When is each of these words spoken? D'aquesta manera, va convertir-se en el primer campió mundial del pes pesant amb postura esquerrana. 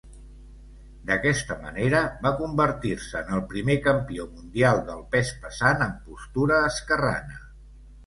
D'aquesta 1.09 1.57
manera, 1.65 1.99
va 2.23 2.31
convertir-se 2.39 3.21
en 3.23 3.31
el 3.37 3.45
primer 3.53 3.77
campió 3.91 4.29
mundial 4.33 4.85
del 4.91 5.07
pes 5.15 5.33
pesant 5.47 5.89
amb 5.91 6.05
postura 6.11 6.63
esquerrana. 6.75 7.43